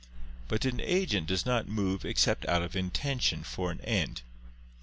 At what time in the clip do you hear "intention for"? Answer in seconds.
2.75-3.69